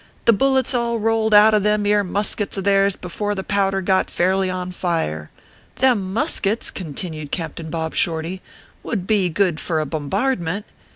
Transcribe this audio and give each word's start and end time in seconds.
"The 0.25 0.33
bullets 0.33 0.73
all 0.73 0.97
rolled 0.97 1.31
out 1.31 1.53
of 1.53 1.61
them 1.61 1.85
ere 1.85 2.03
muskets 2.03 2.57
of 2.57 2.63
theirs 2.63 2.95
before 2.95 3.35
the 3.35 3.43
powder 3.43 3.81
got 3.81 4.09
fairly 4.09 4.49
on 4.49 4.71
fire. 4.71 5.29
Them 5.75 6.11
muskets/ 6.11 6.71
continued 6.71 7.29
Captain 7.31 7.69
Bob 7.69 7.93
Shorty, 7.93 8.41
"would 8.81 9.05
be 9.05 9.29
good 9.29 9.59
for 9.59 9.79
a 9.79 9.85
bombardment. 9.85 10.65